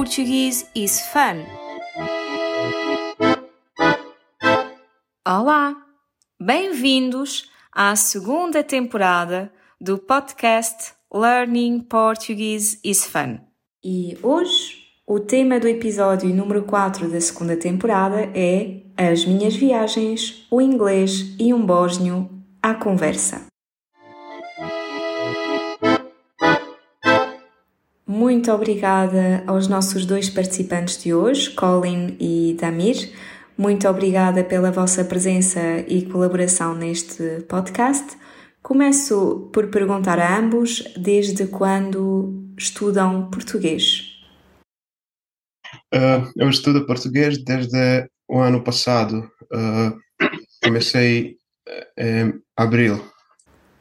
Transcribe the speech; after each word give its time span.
Portuguese 0.00 0.66
is 0.74 0.98
fun. 1.12 1.44
Olá! 5.28 5.76
Bem-vindos 6.40 7.50
à 7.70 7.94
segunda 7.94 8.64
temporada 8.64 9.52
do 9.78 9.98
podcast 9.98 10.94
Learning 11.12 11.80
Portuguese 11.80 12.80
is 12.82 13.04
Fun. 13.04 13.40
E 13.84 14.16
hoje 14.22 14.78
o 15.06 15.20
tema 15.20 15.60
do 15.60 15.68
episódio 15.68 16.34
número 16.34 16.62
4 16.62 17.06
da 17.10 17.20
segunda 17.20 17.54
temporada 17.54 18.22
é 18.34 18.80
As 18.96 19.26
minhas 19.26 19.54
viagens, 19.54 20.46
o 20.50 20.62
inglês 20.62 21.36
e 21.38 21.52
um 21.52 21.60
bósnio 21.60 22.26
à 22.62 22.72
conversa. 22.72 23.49
Muito 28.10 28.50
obrigada 28.50 29.44
aos 29.46 29.68
nossos 29.68 30.04
dois 30.04 30.28
participantes 30.28 31.00
de 31.00 31.14
hoje, 31.14 31.48
Colin 31.50 32.16
e 32.18 32.56
Damir. 32.60 33.12
Muito 33.56 33.86
obrigada 33.86 34.42
pela 34.42 34.72
vossa 34.72 35.04
presença 35.04 35.60
e 35.86 36.04
colaboração 36.06 36.74
neste 36.74 37.42
podcast. 37.42 38.18
Começo 38.64 39.48
por 39.52 39.68
perguntar 39.68 40.18
a 40.18 40.36
ambos 40.36 40.82
desde 40.96 41.46
quando 41.46 42.52
estudam 42.58 43.30
português. 43.30 44.18
Uh, 45.94 46.26
eu 46.36 46.50
estudo 46.50 46.84
português 46.86 47.38
desde 47.38 48.10
o 48.28 48.40
ano 48.40 48.60
passado. 48.64 49.30
Uh, 49.52 49.96
comecei 50.64 51.36
em 51.96 52.34
abril. 52.56 53.00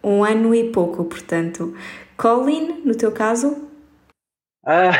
Um 0.03 0.23
ano 0.23 0.53
e 0.53 0.71
pouco, 0.71 1.03
portanto. 1.05 1.73
Colin, 2.15 2.83
no 2.85 2.95
teu 2.95 3.11
caso? 3.11 3.68
Uh, 4.65 4.91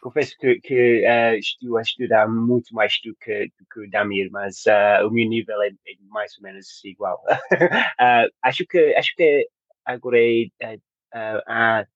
confesso 0.00 0.36
que, 0.38 0.60
que 0.60 1.06
uh, 1.06 1.34
estou 1.38 1.78
a 1.78 1.82
estudar 1.82 2.28
muito 2.28 2.74
mais 2.74 3.00
do 3.04 3.14
que, 3.16 3.46
do 3.58 3.66
que 3.72 3.80
o 3.80 3.90
Damir, 3.90 4.30
mas 4.30 4.64
uh, 4.66 5.06
o 5.06 5.10
meu 5.10 5.28
nível 5.28 5.62
é, 5.62 5.68
é, 5.68 5.94
mais 6.08 6.36
ou 6.36 6.42
menos 6.42 6.84
igual. 6.84 7.22
acho 8.42 8.66
que 8.66 8.94
acho 8.96 9.14
que 9.16 9.48
agora 9.84 10.18
é, 10.18 10.78
há 11.46 11.86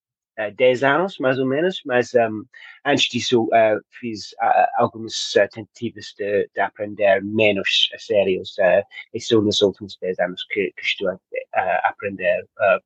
10 0.57 0.85
anos, 0.85 1.19
mais 1.19 1.39
ou 1.39 1.47
menos, 1.47 1.83
mas 1.85 2.15
um, 2.15 2.45
antes 2.85 3.09
disso 3.09 3.49
fiz 3.91 4.35
algumas 4.77 5.35
tentativas 5.53 6.15
de, 6.17 6.49
de, 6.55 6.61
aprender 6.61 7.23
menos 7.25 7.91
a 7.93 7.99
sério. 7.99 8.43
Uh, 8.43 8.83
e 9.13 9.21
são 9.21 9.43
nos 9.43 9.61
últimos 9.61 9.99
10 10.01 10.19
anos 10.21 10.47
que, 10.51 10.73
que 10.77 10.83
estou 10.83 11.09
a, 11.09 11.89
aprender, 11.89 12.47
a, 12.59 12.81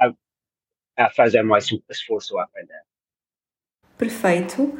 a, 0.00 0.14
a 0.96 1.10
fazer 1.10 1.42
mais 1.42 1.68
esforço 1.90 2.38
a 2.38 2.44
aprender. 2.44 2.87
Perfeito. 3.98 4.78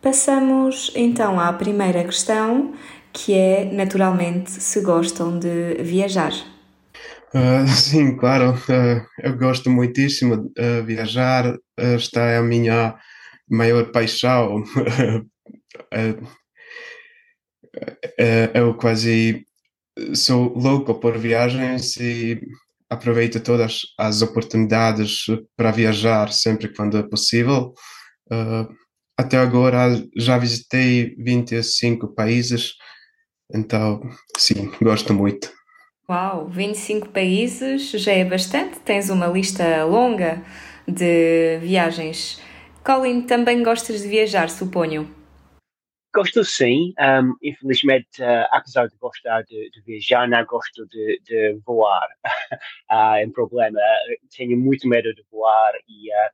Passamos 0.00 0.92
então 0.94 1.38
à 1.38 1.52
primeira 1.52 2.04
questão, 2.04 2.74
que 3.12 3.34
é 3.34 3.64
naturalmente 3.64 4.50
se 4.52 4.80
gostam 4.80 5.38
de 5.38 5.74
viajar. 5.82 6.32
Uh, 7.34 7.66
sim, 7.74 8.16
claro, 8.16 8.52
uh, 8.52 9.06
eu 9.22 9.36
gosto 9.36 9.68
muitíssimo 9.68 10.36
de 10.36 10.60
uh, 10.60 10.84
viajar, 10.84 11.56
esta 11.76 12.20
é 12.20 12.38
a 12.38 12.42
minha 12.42 12.94
maior 13.48 13.90
paixão. 13.90 14.62
eu 18.54 18.74
quase 18.74 19.44
sou 20.14 20.56
louco 20.56 20.94
por 21.00 21.18
viagens 21.18 21.96
e 21.96 22.40
aproveito 22.88 23.40
todas 23.40 23.80
as 23.98 24.20
oportunidades 24.22 25.24
para 25.56 25.70
viajar 25.70 26.32
sempre 26.32 26.68
quando 26.74 26.98
é 26.98 27.02
possível. 27.02 27.74
Uh, 28.32 28.74
até 29.18 29.36
agora 29.36 30.02
já 30.16 30.38
visitei 30.38 31.14
25 31.16 32.14
países, 32.14 32.72
então 33.54 34.00
sim, 34.38 34.72
gosto 34.80 35.12
muito. 35.12 35.52
Uau, 36.08 36.48
25 36.48 37.10
países 37.10 37.90
já 37.90 38.12
é 38.12 38.24
bastante, 38.24 38.80
tens 38.80 39.10
uma 39.10 39.26
lista 39.26 39.84
longa 39.84 40.42
de 40.88 41.58
viagens. 41.60 42.40
Colin, 42.82 43.22
também 43.22 43.62
gostas 43.62 44.00
de 44.00 44.08
viajar, 44.08 44.48
suponho? 44.48 45.08
Gosto 46.14 46.44
sim, 46.44 46.92
um, 46.98 47.34
infelizmente, 47.42 48.22
uh, 48.22 48.46
apesar 48.50 48.86
de 48.88 48.96
gostar 48.98 49.42
de, 49.44 49.70
de, 49.70 49.80
viajar, 49.82 50.28
não 50.28 50.44
gosto 50.44 50.86
de, 50.86 51.20
de 51.24 51.60
voar. 51.64 52.08
uh, 52.90 53.16
é 53.20 53.26
um 53.26 53.30
problema, 53.30 53.78
tenho 54.36 54.58
muito 54.58 54.88
medo 54.88 55.14
de 55.14 55.22
voar 55.30 55.72
e 55.88 56.10
uh, 56.10 56.30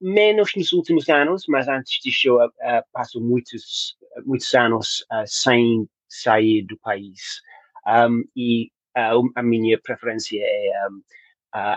menos 0.00 0.54
nos 0.56 0.72
últimos 0.72 1.08
anos, 1.08 1.44
mas 1.48 1.68
antes 1.68 2.00
disso 2.02 2.36
uh, 2.36 2.50
passo 2.92 3.20
muitos, 3.20 3.96
muitos 4.24 4.52
anos 4.54 5.04
uh, 5.12 5.24
sem 5.26 5.88
sair 6.08 6.64
do 6.64 6.78
país. 6.78 7.40
Um, 7.86 8.24
e 8.36 8.70
uh, 8.96 9.30
a 9.34 9.42
minha 9.42 9.78
preferência 9.80 10.40
é 10.42 10.88
um, 10.88 11.02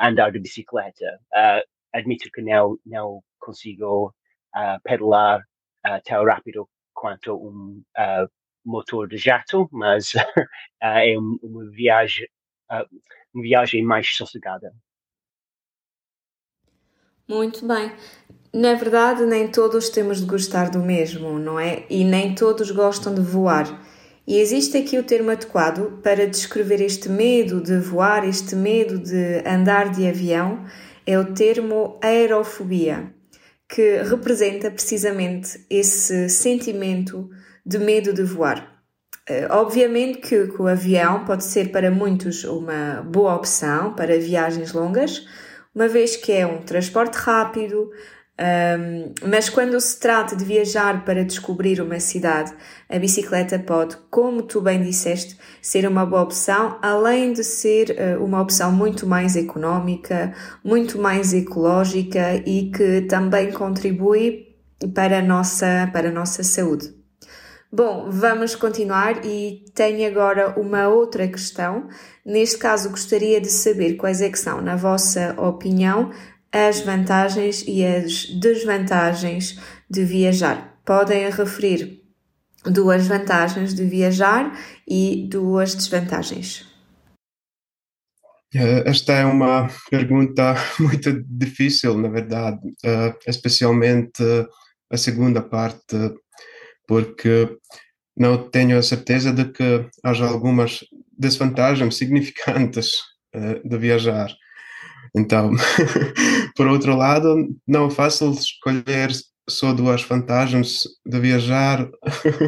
andar 0.02 0.32
de 0.32 0.40
bicicleta. 0.40 1.20
admito 1.94 2.30
que 2.32 2.42
não, 2.42 2.78
não 2.86 3.24
consigo 3.40 4.14
pedalar 4.84 5.42
tão 6.04 6.26
rápido 6.26 6.70
quanto 6.94 7.36
um 7.36 7.82
motor 8.66 9.08
de 9.08 9.18
jato, 9.18 9.70
mas 9.72 10.14
é 10.84 11.18
uma 11.18 11.70
viagem, 11.72 12.28
uma 13.34 13.44
viagem 13.44 13.82
mais 13.82 14.14
sossegada. 14.14 14.74
Muito 17.32 17.66
bem. 17.66 17.90
Na 18.54 18.74
verdade, 18.74 19.26
nem 19.26 19.48
todos 19.48 19.88
temos 19.88 20.20
de 20.20 20.26
gostar 20.26 20.70
do 20.70 20.80
mesmo, 20.80 21.40
não 21.40 21.58
é? 21.58 21.86
E 21.90 22.04
nem 22.04 22.36
todos 22.36 22.70
gostam 22.72 23.14
de 23.14 23.22
voar. 23.22 23.82
E 24.28 24.38
existe 24.38 24.78
aqui 24.78 25.00
o 25.00 25.04
termo 25.04 25.32
adequado 25.32 26.02
para 26.04 26.28
descrever 26.28 26.82
este 26.82 27.08
medo 27.08 27.62
de 27.62 27.78
voar, 27.78 28.28
este 28.28 28.54
medo 28.54 29.00
de 29.00 29.42
andar 29.48 29.92
de 29.92 30.06
avião, 30.06 30.66
é 31.08 31.18
o 31.18 31.34
termo 31.34 31.98
aerofobia, 32.04 33.14
que 33.70 34.02
representa 34.04 34.70
precisamente 34.70 35.66
esse 35.70 36.28
sentimento 36.28 37.30
de 37.66 37.80
medo 37.80 38.12
de 38.12 38.24
voar. 38.24 38.84
Eh, 39.26 39.48
obviamente 39.50 40.18
que, 40.18 40.48
que 40.48 40.62
o 40.62 40.68
avião 40.68 41.24
pode 41.24 41.46
ser 41.46 41.72
para 41.72 41.90
muitos 41.90 42.44
uma 42.44 43.02
boa 43.02 43.36
opção 43.36 43.94
para 43.94 44.20
viagens 44.20 44.74
longas, 44.74 45.26
uma 45.74 45.88
vez 45.88 46.16
que 46.16 46.32
é 46.32 46.46
um 46.46 46.62
transporte 46.62 47.16
rápido, 47.16 47.92
um, 48.42 49.14
mas 49.30 49.50
quando 49.50 49.80
se 49.80 50.00
trata 50.00 50.36
de 50.36 50.44
viajar 50.44 51.06
para 51.06 51.24
descobrir 51.24 51.80
uma 51.80 52.00
cidade, 52.00 52.52
a 52.90 52.98
bicicleta 52.98 53.60
pode, 53.60 53.96
como 54.10 54.42
tu 54.42 54.62
bem 54.62 54.82
disseste, 54.82 55.38
ser 55.62 55.88
uma 55.88 56.06
boa 56.06 56.24
opção, 56.24 56.80
além 56.82 57.34
de 57.34 57.44
ser 57.44 57.92
uh, 57.92 58.24
uma 58.24 58.42
opção 58.42 58.72
muito 58.72 59.06
mais 59.06 59.36
económica, 59.36 60.34
muito 60.64 60.98
mais 60.98 61.34
ecológica 61.34 62.36
e 62.46 62.72
que 62.72 63.02
também 63.02 63.52
contribui 63.52 64.56
para 64.96 65.20
a 65.20 65.22
nossa, 65.22 65.90
para 65.94 66.10
a 66.10 66.12
nossa 66.12 66.44
saúde. 66.44 67.01
Bom, 67.74 68.10
vamos 68.12 68.54
continuar 68.54 69.26
e 69.26 69.64
tenho 69.74 70.06
agora 70.06 70.60
uma 70.60 70.90
outra 70.90 71.26
questão. 71.26 71.88
Neste 72.26 72.58
caso, 72.58 72.90
gostaria 72.90 73.40
de 73.40 73.50
saber 73.50 73.94
quais 73.94 74.20
é 74.22 74.30
que 74.30 74.38
são, 74.38 74.60
na 74.60 74.76
vossa 74.76 75.34
opinião, 75.40 76.12
as 76.52 76.82
vantagens 76.82 77.64
e 77.66 77.86
as 77.86 78.26
desvantagens 78.26 79.58
de 79.90 80.04
viajar. 80.04 80.82
Podem 80.84 81.30
referir 81.30 82.04
duas 82.66 83.08
vantagens 83.08 83.74
de 83.74 83.86
viajar 83.86 84.52
e 84.86 85.30
duas 85.32 85.74
desvantagens. 85.74 86.68
Eh, 88.54 88.84
esta 88.86 89.14
é 89.14 89.24
uma 89.24 89.70
pergunta 89.90 90.56
muito 90.78 91.24
difícil, 91.24 91.98
na 91.98 92.10
verdade, 92.10 92.60
eh, 92.84 93.16
especialmente 93.26 94.22
a 94.90 94.98
segunda 94.98 95.42
parte 95.42 95.96
porque 96.92 97.58
não 98.18 98.50
tenho 98.50 98.78
a 98.78 98.84
certeza 98.84 99.32
de 99.32 99.46
que 99.46 99.88
haja 100.04 100.28
algumas 100.28 100.82
desvantagens 101.18 101.96
significantes 101.96 102.98
uh, 103.34 103.66
de 103.66 103.78
viajar. 103.78 104.30
Então, 105.16 105.52
por 106.54 106.68
outro 106.68 106.98
lado, 106.98 107.48
não 107.66 107.88
é 107.88 107.90
fácil 107.90 108.32
escolher 108.32 109.10
só 109.50 109.72
duas 109.72 110.04
vantagens 110.04 110.84
de 111.06 111.18
viajar. 111.18 111.90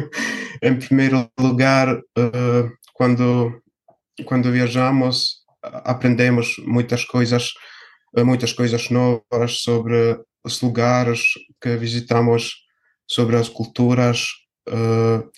em 0.62 0.76
primeiro 0.76 1.26
lugar, 1.40 1.96
uh, 1.96 2.70
quando, 2.92 3.62
quando 4.26 4.52
viajamos, 4.52 5.38
aprendemos 5.62 6.56
muitas 6.66 7.02
coisas, 7.06 7.50
muitas 8.14 8.52
coisas 8.52 8.90
novas 8.90 9.62
sobre 9.62 10.20
os 10.44 10.60
lugares 10.60 11.22
que 11.62 11.78
visitamos 11.78 12.63
sobre 13.06 13.36
as 13.36 13.48
culturas, 13.48 14.26
uh, 14.68 15.30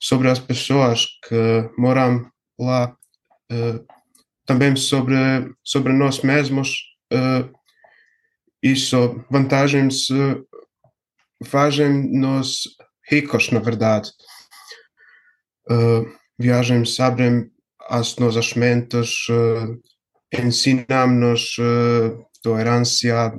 sobre 0.00 0.28
as 0.28 0.38
pessoas 0.38 1.06
que 1.28 1.70
moram 1.78 2.30
lá, 2.58 2.96
uh, 3.50 3.86
também 4.44 4.74
sobre, 4.76 5.14
sobre 5.62 5.92
nós 5.92 6.20
mesmos. 6.22 6.76
Uh, 7.12 7.52
isso, 8.62 9.24
vantagens 9.30 10.06
fazem-nos 11.44 12.62
ricos, 13.10 13.50
na 13.50 13.58
verdade. 13.58 14.12
Viagens 16.38 17.00
abrem 17.00 17.50
as 17.88 18.14
nossas 18.18 18.54
mentes, 18.54 19.26
ensinam-nos 20.32 21.56
tolerância, 22.40 23.32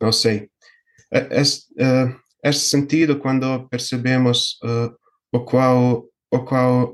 não 0.00 0.12
sei. 0.12 0.50
Este 2.42 2.64
sentido, 2.64 3.18
quando 3.18 3.68
percebemos 3.68 4.58
uh, 4.62 4.94
o 5.32 5.40
qual, 5.40 6.04
o 6.30 6.38
qual 6.44 6.92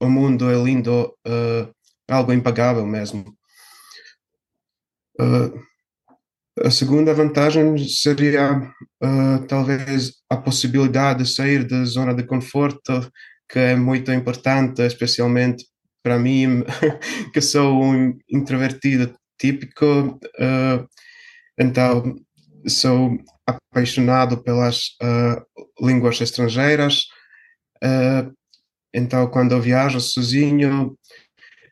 o, 0.00 0.08
mundo 0.08 0.50
é 0.50 0.62
lindo, 0.62 1.14
uh, 1.26 1.74
algo 2.08 2.32
impagável 2.32 2.86
mesmo. 2.86 3.36
Uh, 5.18 5.66
a 6.64 6.70
segunda 6.70 7.12
vantagem 7.12 7.76
seria 7.86 8.72
talvez 9.46 10.14
a 10.30 10.38
possibilidade 10.38 11.22
de 11.22 11.28
sair 11.28 11.64
da 11.68 11.84
zona 11.84 12.14
de 12.14 12.22
conforto, 12.22 13.12
que 13.46 13.58
é 13.58 13.76
muito 13.76 14.10
importante, 14.10 14.80
especialmente 14.80 15.66
para 16.02 16.18
mim, 16.18 16.64
que 17.34 17.42
sou 17.42 17.84
um 17.84 18.16
introvertido 18.30 19.14
típico. 19.38 20.18
Então, 21.58 22.16
sou 22.66 23.18
apaixonado 23.46 24.42
pelas 24.42 24.96
uh, 25.02 25.86
línguas 25.86 26.20
estrangeiras. 26.20 27.06
então, 28.94 29.30
quando 29.30 29.52
eu 29.52 29.60
viajo 29.60 30.00
sozinho, 30.00 30.96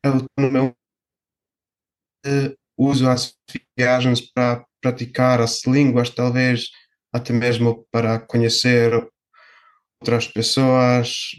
eu 0.05 0.27
meu 0.39 0.75
uso 2.77 3.09
as 3.09 3.35
viagens 3.77 4.21
para 4.21 4.65
praticar 4.81 5.41
as 5.41 5.65
línguas, 5.65 6.11
talvez 6.11 6.69
até 7.13 7.33
mesmo 7.33 7.87
para 7.91 8.19
conhecer 8.19 8.93
outras 10.01 10.27
pessoas. 10.29 11.31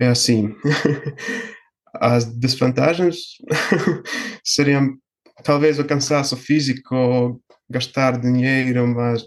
É 0.00 0.08
assim. 0.08 0.54
As 1.98 2.26
desvantagens 2.26 3.16
seriam 4.44 4.98
talvez 5.42 5.78
o 5.78 5.84
cansaço 5.86 6.36
físico, 6.36 7.40
gastar 7.70 8.20
dinheiro, 8.20 8.86
mas 8.86 9.24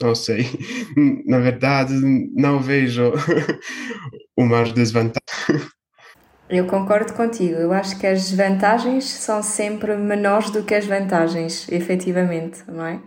não 0.00 0.14
sei. 0.14 0.46
Na 1.26 1.38
verdade, 1.38 1.94
não 2.34 2.60
vejo 2.60 3.12
umas 4.36 4.72
desvantagens. 4.72 5.74
Eu 6.48 6.66
concordo 6.66 7.12
contigo. 7.14 7.54
Eu 7.54 7.72
acho 7.72 7.98
que 7.98 8.06
as 8.06 8.30
desvantagens 8.30 9.04
são 9.04 9.42
sempre 9.42 9.96
menores 9.96 10.50
do 10.50 10.62
que 10.62 10.74
as 10.74 10.86
vantagens, 10.86 11.66
efetivamente, 11.70 12.62
não 12.68 12.84
é? 12.84 13.00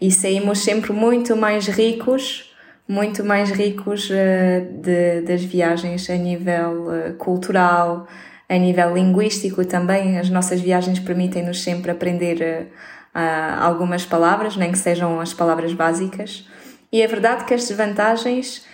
E 0.00 0.10
saímos 0.10 0.60
sempre 0.60 0.92
muito 0.92 1.36
mais 1.36 1.66
ricos, 1.68 2.52
muito 2.88 3.24
mais 3.24 3.50
ricos 3.50 4.10
uh, 4.10 4.82
de, 4.82 5.20
das 5.20 5.44
viagens 5.44 6.10
a 6.10 6.16
nível 6.16 6.88
uh, 6.88 7.14
cultural, 7.14 8.08
a 8.48 8.58
nível 8.58 8.94
linguístico 8.94 9.64
também. 9.64 10.18
As 10.18 10.28
nossas 10.28 10.60
viagens 10.60 10.98
permitem-nos 10.98 11.62
sempre 11.62 11.92
aprender 11.92 12.42
uh, 12.42 12.66
algumas 13.12 14.06
palavras, 14.06 14.56
nem 14.56 14.72
que 14.72 14.78
sejam 14.78 15.20
as 15.20 15.34
palavras 15.34 15.72
básicas. 15.72 16.48
E 16.92 17.02
é 17.02 17.06
verdade 17.06 17.44
que 17.44 17.54
as 17.54 17.66
desvantagens 17.66 18.64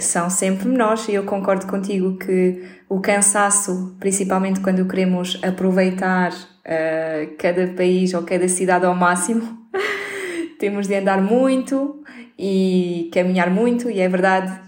são 0.00 0.28
sempre 0.28 0.68
menores, 0.68 1.08
e 1.08 1.14
eu 1.14 1.24
concordo 1.24 1.66
contigo 1.66 2.18
que 2.18 2.62
o 2.88 3.00
cansaço, 3.00 3.96
principalmente 4.00 4.60
quando 4.60 4.86
queremos 4.86 5.38
aproveitar 5.42 6.32
uh, 6.32 7.36
cada 7.38 7.68
país 7.68 8.14
ou 8.14 8.22
cada 8.22 8.48
cidade 8.48 8.86
ao 8.86 8.94
máximo, 8.94 9.58
temos 10.58 10.86
de 10.88 10.94
andar 10.94 11.20
muito 11.20 12.02
e 12.38 13.10
caminhar 13.12 13.50
muito, 13.50 13.90
e 13.90 14.00
é 14.00 14.08
verdade 14.08 14.58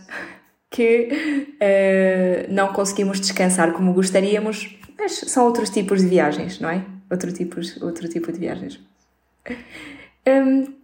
que 0.70 1.08
uh, 1.54 2.52
não 2.52 2.72
conseguimos 2.72 3.18
descansar 3.18 3.72
como 3.72 3.94
gostaríamos, 3.94 4.78
mas 4.98 5.12
são 5.12 5.46
outros 5.46 5.70
tipos 5.70 6.02
de 6.02 6.08
viagens, 6.08 6.60
não 6.60 6.68
é? 6.68 6.84
Outro, 7.10 7.32
tipos, 7.32 7.80
outro 7.82 8.08
tipo 8.08 8.30
de 8.30 8.38
viagens. 8.38 8.80
Um, 10.26 10.80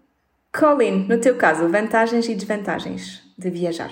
Colin, 0.52 1.06
no 1.06 1.20
teu 1.20 1.36
caso, 1.36 1.68
vantagens 1.68 2.28
e 2.28 2.34
desvantagens 2.34 3.22
de 3.38 3.50
viajar? 3.50 3.90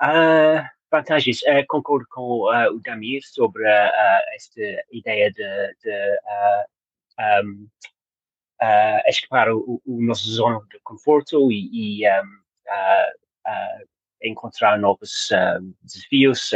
Uh, 0.00 0.62
vantagens. 0.90 1.42
Uh, 1.42 1.66
concordo 1.66 2.06
com 2.10 2.44
uh, 2.44 2.72
o 2.72 2.80
Damir 2.80 3.22
sobre 3.24 3.64
esta 4.36 4.60
ideia 4.92 5.32
de, 5.32 5.74
de 5.82 6.18
um, 7.42 7.68
escapar 9.08 9.50
o, 9.50 9.82
o 9.84 10.02
nosso 10.02 10.30
zona 10.30 10.60
de 10.70 10.78
conforto 10.84 11.50
e, 11.50 12.02
e 12.02 12.08
um, 12.08 12.40
encontrar 14.22 14.78
novos 14.78 15.30
desafios, 15.82 16.52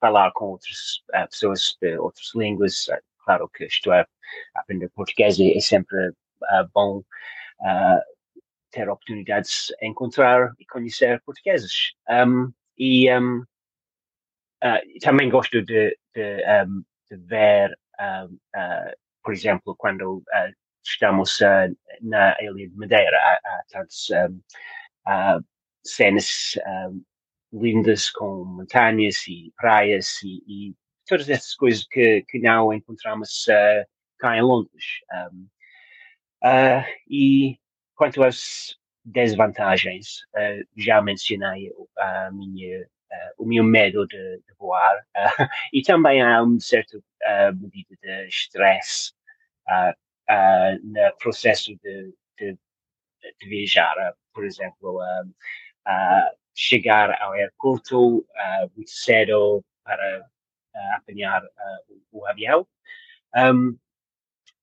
falar 0.00 0.32
com 0.32 0.46
outras 0.46 1.02
pessoas 1.28 1.76
de 1.80 1.98
outras 1.98 2.32
línguas. 2.34 2.88
Claro 3.32 3.48
que 3.48 3.64
estou 3.64 3.92
a 3.92 4.06
aprender 4.54 4.88
português 4.90 5.38
é, 5.40 5.56
é 5.56 5.60
sempre 5.60 6.12
bom 6.74 7.02
ter 8.70 8.88
oportunidades 8.88 9.66
de 9.78 9.86
encontrar 9.86 10.52
e 10.58 10.64
conhecer 10.66 11.20
portugueses. 11.22 11.92
Um, 12.08 12.52
e 12.78 13.12
um, 13.12 13.44
Uh, 14.62 14.78
também 15.00 15.28
gosto 15.28 15.60
de, 15.60 15.98
de, 16.14 16.44
um, 16.64 16.84
de 17.10 17.16
ver, 17.26 17.76
uh, 17.98 18.38
por 19.24 19.34
exemplo, 19.34 19.74
quando 19.76 20.18
uh, 20.18 20.54
estamos 20.84 21.40
na 22.00 22.36
Ilha 22.40 22.68
de 22.68 22.76
Madeira, 22.76 23.18
há, 23.18 23.62
tantas 23.68 24.06
um, 24.10 24.40
cenas 25.84 26.56
lindas 27.52 28.08
com 28.10 28.44
montanhas 28.44 29.26
e 29.26 29.52
praias 29.56 30.22
e, 30.22 30.44
e, 30.46 30.74
todas 31.12 31.28
essas 31.28 31.54
coisas 31.54 31.86
que, 31.86 32.24
que 32.28 32.38
não 32.38 32.72
encontramos 32.72 33.46
cá 34.18 34.36
em 34.36 34.42
Londres. 34.42 34.84
e 37.08 37.58
quanto 37.94 38.22
às 38.22 38.76
desvantagens, 39.04 40.22
já 40.76 41.02
mencionei 41.02 41.70
a 41.98 42.30
minha 42.32 42.88
uh, 43.12 43.42
o 43.42 43.46
meu 43.46 43.62
medo 43.62 44.06
de, 44.06 44.38
de 44.38 44.54
voar 44.58 44.96
uh, 45.16 45.48
e 45.72 45.82
também 45.82 46.22
há 46.22 46.42
uma 46.42 46.60
certa 46.60 46.98
uh, 46.98 47.54
medida 47.60 47.96
de 48.02 48.28
estresse 48.28 49.12
no 50.82 51.16
processo 51.18 51.76
de, 51.82 52.14
de, 52.38 52.58
de 53.40 53.48
viajar. 53.48 53.94
por 54.34 54.44
exemplo, 54.44 54.98
chegar 56.54 57.20
ao 57.22 57.32
aeroporto 57.32 58.26
muito 58.74 58.90
cedo 58.90 59.64
para 59.84 60.26
apanhar 60.94 61.42
o, 61.88 62.20
o, 62.20 62.26
avião. 62.26 62.66
Um, 63.34 63.76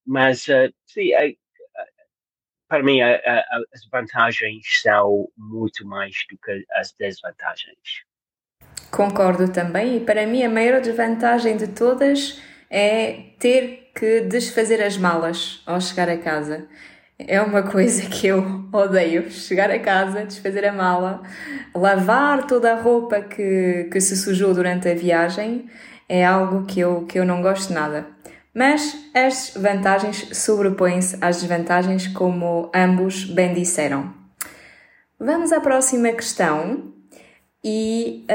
mas, 0.05 0.47
sim, 0.85 1.11
para 2.67 2.83
mim, 2.83 3.01
as 3.01 3.85
vantagens 3.91 4.63
são 4.81 5.27
muito 5.37 5.85
mais 5.85 6.15
do 6.29 6.37
que 6.37 6.65
as 6.73 6.91
desvantagens. 6.93 8.03
Concordo 8.91 9.51
também, 9.51 9.97
e 9.97 9.99
para 9.99 10.25
mim 10.25 10.43
a 10.43 10.49
maior 10.49 10.81
desvantagem 10.81 11.57
de 11.57 11.67
todas 11.67 12.41
é 12.69 13.31
ter 13.39 13.91
que 13.95 14.21
desfazer 14.21 14.81
as 14.81 14.97
malas 14.97 15.61
ao 15.65 15.81
chegar 15.81 16.09
a 16.09 16.17
casa. 16.17 16.67
É 17.17 17.41
uma 17.41 17.63
coisa 17.63 18.07
que 18.09 18.27
eu 18.27 18.69
odeio. 18.71 19.29
Chegar 19.29 19.69
a 19.69 19.79
casa, 19.79 20.25
desfazer 20.25 20.65
a 20.65 20.71
mala, 20.71 21.21
lavar 21.75 22.47
toda 22.47 22.71
a 22.71 22.81
roupa 22.81 23.21
que, 23.21 23.89
que 23.91 23.99
se 23.99 24.15
sujou 24.15 24.53
durante 24.53 24.87
a 24.87 24.93
viagem 24.93 25.69
é 26.09 26.25
algo 26.25 26.65
que 26.65 26.79
eu, 26.79 27.05
que 27.07 27.19
eu 27.19 27.25
não 27.25 27.41
gosto 27.41 27.71
nada. 27.71 28.07
Mas 28.53 28.97
as 29.13 29.53
vantagens 29.55 30.35
sobrepõem-se 30.37 31.17
às 31.21 31.39
desvantagens, 31.39 32.07
como 32.07 32.69
ambos 32.75 33.23
bem 33.23 33.53
disseram. 33.53 34.11
Vamos 35.19 35.51
à 35.51 35.61
próxima 35.61 36.11
questão, 36.11 36.91
e 37.63 38.25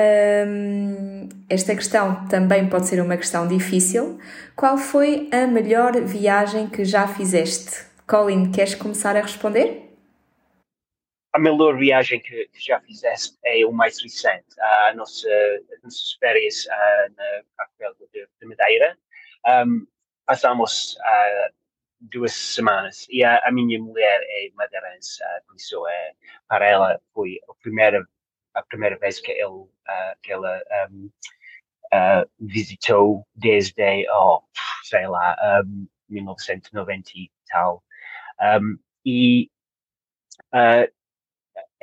hum, 0.47 1.29
esta 1.49 1.75
questão 1.75 2.27
também 2.27 2.69
pode 2.69 2.87
ser 2.87 3.01
uma 3.01 3.17
questão 3.17 3.47
difícil. 3.47 4.19
Qual 4.55 4.77
foi 4.77 5.29
a 5.33 5.47
melhor 5.47 5.99
viagem 6.03 6.69
que 6.69 6.85
já 6.85 7.07
fizeste? 7.07 7.85
Colin, 8.07 8.51
queres 8.51 8.75
começar 8.75 9.17
a 9.17 9.23
responder? 9.23 9.84
A 11.35 11.39
melhor 11.39 11.77
viagem 11.77 12.21
que, 12.21 12.49
que 12.49 12.61
já 12.61 12.81
fizeste 12.81 13.37
é 13.45 13.67
o 13.67 13.73
mais 13.73 14.01
recente, 14.01 14.59
a 14.61 14.95
nossa, 14.95 15.29
as 15.73 15.83
nossas 15.83 16.13
férias 16.21 16.65
uh, 16.67 17.15
na 17.17 17.43
capital 17.59 17.95
de, 18.13 18.29
de 18.41 18.47
Madeira. 18.47 18.97
Um, 19.47 19.87
passamos 20.25 20.95
uh, 20.95 21.55
duas 22.01 22.33
semanas 22.33 23.07
e 23.11 23.25
a, 23.25 23.39
a, 23.45 23.53
minha 23.53 23.79
mulher 23.81 24.21
é 24.23 24.49
madeirense, 24.55 25.23
uh, 25.23 25.47
por 25.47 25.57
isso 25.57 25.87
é, 25.89 26.13
para 26.49 26.67
ela 26.67 27.01
foi 27.13 27.41
a 27.49 27.55
primeira 27.55 28.07
a 28.55 28.63
primeira 28.63 28.97
vez 28.97 29.21
que 29.21 29.33
ele, 29.33 29.45
uh, 29.47 30.17
que 30.23 30.33
ela 30.33 30.63
um, 30.91 31.11
uh, 31.93 32.31
visitou 32.39 33.27
desde, 33.35 34.09
oh, 34.11 34.43
sei 34.85 35.07
lá, 35.09 35.37
um, 35.67 35.89
1990 36.09 37.11
e 37.17 37.31
tal. 37.49 37.83
Um, 38.41 38.79
e 39.05 39.51
uh, 40.53 40.94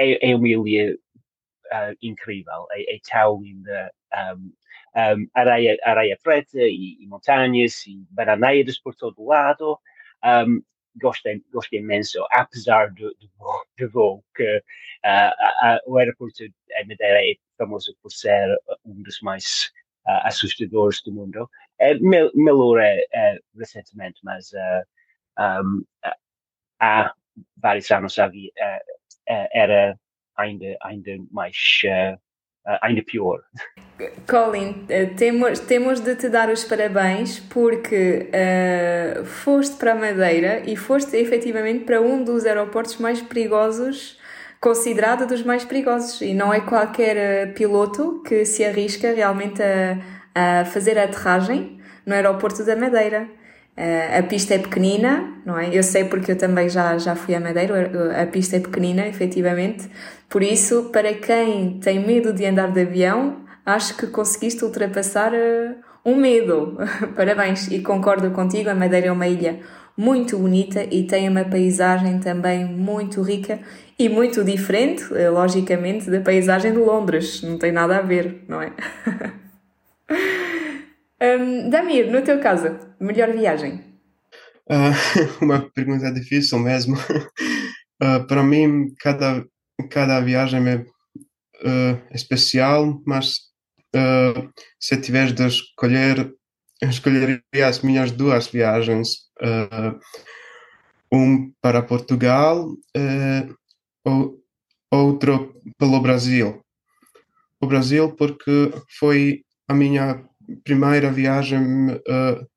é, 0.02 0.32
é 0.32 0.36
uma 0.36 0.48
ilha 0.48 0.96
uh, 0.96 1.96
incrível, 2.02 2.68
é, 2.72 2.96
é 2.96 3.00
tão 3.10 3.42
linda. 3.42 3.92
Um, 4.36 4.54
um, 4.94 5.28
areia, 5.34 5.78
areia 5.84 6.18
preta 6.22 6.60
e, 6.60 6.98
e, 7.02 7.08
montanhas 7.08 7.86
e 7.88 8.06
bananeiras 8.10 8.78
por 8.78 8.96
todo 8.96 9.26
lado. 9.26 9.80
Um, 10.24 10.62
gostei 11.00 11.42
imenso, 11.80 12.26
apesar 12.32 12.92
do, 12.92 13.16
do, 13.16 13.90
voo, 13.90 14.24
que 14.36 14.58
uh, 14.58 15.78
uh, 15.88 15.92
o 15.92 15.98
aeroporto 15.98 16.44
de 16.44 16.54
Madeira 16.88 17.22
é 17.22 17.36
famoso 17.58 17.96
por 18.02 18.12
ser 18.12 18.48
um 18.86 19.02
dos 19.02 19.20
mais 19.22 19.72
uh, 20.06 20.28
assustadores 20.28 21.02
do 21.04 21.14
mundo. 21.14 21.50
É, 21.80 21.94
melhorou 21.96 22.78
é, 22.78 23.40
recentemente, 23.58 24.20
mas 24.24 24.52
um, 25.40 25.84
há 26.80 27.12
vários 27.58 27.90
anos 27.90 28.20
havia, 28.20 28.52
era 29.52 29.96
ainda, 30.38 30.78
ainda 30.82 31.12
mais 31.32 31.56
uh, 31.86 32.20
ainda 32.82 33.02
pior. 33.04 33.40
Colin, 34.28 34.86
eh, 34.90 35.06
temos, 35.18 35.60
temos 35.60 36.00
de 36.00 36.16
te 36.16 36.30
dar 36.30 36.50
os 36.50 36.64
parabéns 36.64 37.40
porque 37.40 38.30
uh, 38.30 39.26
foste 39.26 39.76
para 39.78 39.94
a 39.94 39.96
Madeira 39.96 40.62
e 40.66 40.76
foste 40.76 41.18
efetivamente 41.18 41.86
para 41.86 42.02
um 42.02 42.24
dos 42.24 42.46
aeroportos 42.46 42.98
mais 42.98 43.22
perigosos, 43.22 44.20
considerado 44.60 45.28
dos 45.28 45.44
mais 45.44 45.64
perigosos. 45.64 46.22
E 46.22 46.34
não 46.34 46.54
é 46.54 46.62
qualquer 46.62 47.54
piloto 47.54 48.22
que 48.24 48.46
se 48.46 48.64
arrisca 48.64 49.14
realmente 49.14 49.62
a, 49.62 50.62
a 50.62 50.66
fazer 50.66 50.98
a 50.98 51.04
aterragem 51.04 51.80
no 52.06 52.14
aeroporto 52.14 52.66
da 52.66 52.76
Madeira. 52.76 53.30
Uh, 53.78 54.20
a 54.20 54.24
pista 54.24 54.54
é 54.54 54.60
pequenina, 54.60 55.42
não 55.46 55.58
é? 55.58 55.76
Eu 55.76 55.82
sei 55.82 56.04
porque 56.04 56.34
eu 56.34 56.38
também 56.38 56.70
já, 56.70 56.98
já 56.98 57.16
fui 57.16 57.34
à 57.34 57.40
Madeira, 57.40 58.22
a 58.22 58.26
pista 58.26 58.58
é 58.58 58.60
pequenina, 58.60 59.08
efetivamente. 59.08 59.90
Por 60.30 60.44
isso, 60.44 60.90
para 60.92 61.14
quem 61.14 61.80
tem 61.80 62.06
medo 62.06 62.34
de 62.34 62.46
andar 62.46 62.72
de 62.72 62.82
avião, 62.82 63.38
acho 63.66 63.96
que 63.96 64.08
conseguiste 64.08 64.64
ultrapassar 64.64 65.32
uh, 65.34 65.76
um 66.06 66.16
medo. 66.16 66.78
Parabéns! 67.16 67.68
E 67.70 67.80
concordo 67.82 68.30
contigo, 68.32 68.70
a 68.70 68.76
Madeira 68.76 69.08
é 69.08 69.12
uma 69.12 69.28
ilha 69.28 69.60
muito 69.98 70.38
bonita 70.38 70.84
e 70.90 71.04
tem 71.04 71.30
uma 71.30 71.44
paisagem 71.44 72.20
também 72.20 72.66
muito 72.66 73.22
rica 73.22 73.60
e 74.00 74.10
muito 74.10 74.44
diferente, 74.44 75.06
eh, 75.14 75.30
logicamente, 75.30 76.10
da 76.10 76.22
paisagem 76.22 76.72
de 76.72 76.80
Londres. 76.80 77.42
Não 77.44 77.58
tem 77.58 77.72
nada 77.72 77.98
a 77.98 78.02
ver, 78.02 78.44
não 78.48 78.62
é? 78.62 78.72
Um, 81.22 81.70
Damir, 81.70 82.10
no 82.12 82.24
teu 82.24 82.40
caso, 82.40 82.80
melhor 83.00 83.32
viagem? 83.32 83.92
Uh, 84.68 84.90
uma 85.40 85.70
pergunta 85.70 86.12
difícil 86.12 86.58
mesmo. 86.58 86.96
Uh, 88.02 88.26
para 88.28 88.42
mim, 88.42 88.92
cada, 89.00 89.46
cada 89.88 90.20
viagem 90.20 90.68
é 90.68 90.78
uh, 90.78 92.02
especial, 92.12 93.00
mas 93.06 93.52
se 94.80 94.96
eu 94.96 95.34
de 95.34 95.48
escolher, 95.48 96.34
escolheria 96.82 97.68
as 97.68 97.82
minhas 97.82 98.10
duas 98.10 98.48
viagens. 98.48 99.30
um 101.12 101.52
para 101.62 101.82
Portugal, 101.82 102.70
ou 104.06 104.40
outro 104.90 105.62
pelo 105.78 106.00
Brasil. 106.00 106.64
O 107.60 107.68
Brasil 107.68 108.16
porque 108.16 108.72
foi 108.98 109.44
a 109.68 109.74
minha 109.74 110.24
primeira 110.64 111.12
viagem 111.12 111.92
uh, 111.92 112.48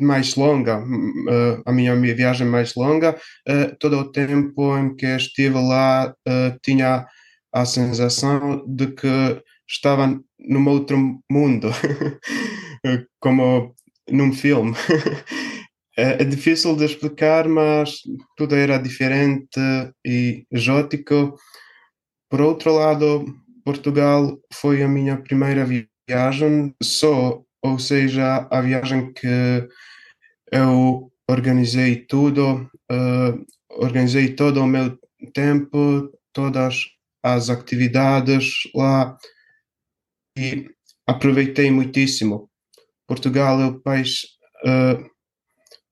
mais 0.00 0.34
longa, 0.34 0.78
uh, 0.80 1.62
a 1.64 1.72
minha 1.72 1.94
viagem 1.96 2.46
mais 2.46 2.74
longa, 2.74 3.16
uh, 3.48 3.76
todo 3.78 3.98
o 3.98 4.12
tempo 4.12 4.76
em 4.76 4.94
que 4.94 5.06
estive 5.06 5.54
lá 5.54 6.14
tinha 6.62 7.06
a 7.52 7.64
sensação 7.64 8.64
de 8.66 8.88
que 8.88 9.42
estava 9.68 10.18
num 10.38 10.68
outro 10.68 11.20
mundo, 11.30 11.68
como 13.20 13.74
num 14.10 14.32
filme. 14.32 14.74
É, 15.94 16.22
é 16.22 16.24
difícil 16.24 16.74
de 16.74 16.86
explicar, 16.86 17.46
mas 17.46 17.98
tudo 18.34 18.54
era 18.54 18.78
diferente 18.78 19.60
e 20.02 20.46
exótico. 20.50 21.36
Por 22.30 22.40
outro 22.40 22.72
lado, 22.72 23.26
Portugal 23.62 24.38
foi 24.54 24.82
a 24.82 24.88
minha 24.88 25.18
primeira 25.18 25.66
viagem 25.66 25.91
viagem 26.08 26.74
só, 26.82 27.42
ou 27.62 27.78
seja, 27.78 28.48
a 28.50 28.60
viagem 28.60 29.12
que 29.12 29.68
eu 30.50 31.10
organizei 31.28 32.04
tudo, 32.04 32.70
uh, 32.90 33.46
organizei 33.70 34.34
todo 34.34 34.60
o 34.60 34.66
meu 34.66 34.98
tempo, 35.32 36.10
todas 36.32 36.84
as 37.22 37.48
atividades 37.48 38.68
lá 38.74 39.16
e 40.36 40.68
aproveitei 41.06 41.70
muitíssimo. 41.70 42.50
Portugal 43.06 43.60
é 43.60 43.66
o 43.66 43.80
país 43.80 44.24
uh, 44.64 45.10